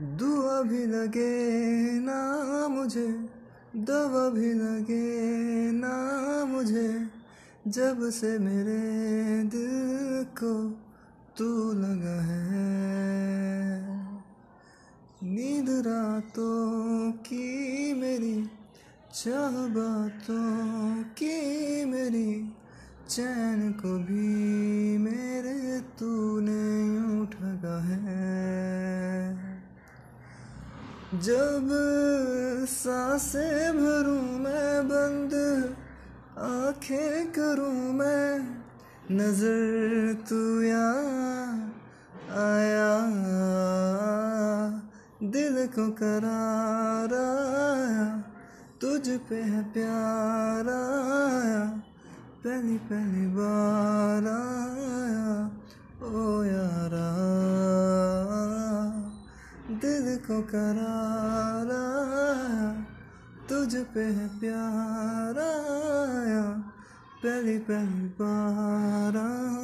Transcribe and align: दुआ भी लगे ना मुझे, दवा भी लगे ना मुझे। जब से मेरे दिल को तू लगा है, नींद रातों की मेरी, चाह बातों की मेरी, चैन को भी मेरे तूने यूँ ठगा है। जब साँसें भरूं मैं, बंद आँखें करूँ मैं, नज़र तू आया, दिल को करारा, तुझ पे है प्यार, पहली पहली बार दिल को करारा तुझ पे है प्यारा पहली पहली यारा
दुआ 0.00 0.62
भी 0.62 0.86
लगे 0.86 1.34
ना 2.00 2.20
मुझे, 2.68 3.06
दवा 3.76 4.28
भी 4.28 4.52
लगे 4.52 5.72
ना 5.72 5.94
मुझे। 6.44 7.06
जब 7.68 8.10
से 8.10 8.38
मेरे 8.38 8.78
दिल 9.44 10.24
को 10.24 10.70
तू 11.36 11.72
लगा 11.72 12.20
है, 12.22 12.68
नींद 15.22 15.70
रातों 15.86 17.12
की 17.12 17.94
मेरी, 17.94 18.50
चाह 19.14 19.66
बातों 19.66 21.02
की 21.02 21.84
मेरी, 21.84 22.52
चैन 23.08 23.72
को 23.72 23.98
भी 23.98 24.98
मेरे 24.98 25.80
तूने 25.80 26.94
यूँ 26.94 27.26
ठगा 27.26 27.78
है। 27.82 28.37
जब 31.14 31.68
साँसें 32.68 33.72
भरूं 33.72 34.38
मैं, 34.38 34.88
बंद 34.88 35.32
आँखें 36.38 37.32
करूँ 37.32 37.92
मैं, 37.92 38.38
नज़र 39.10 40.12
तू 40.28 40.58
आया, 42.38 42.92
दिल 45.22 45.66
को 45.66 45.90
करारा, 45.90 47.26
तुझ 48.80 49.08
पे 49.08 49.42
है 49.42 49.62
प्यार, 49.72 50.64
पहली 52.44 52.78
पहली 52.78 53.26
बार 53.26 54.37
दिल 59.98 60.16
को 60.16 60.42
करारा 60.42 61.82
तुझ 63.48 63.76
पे 63.94 64.04
है 64.04 64.28
प्यारा 64.40 65.48
पहली 67.22 67.58
पहली 67.58 68.08
यारा 68.20 69.57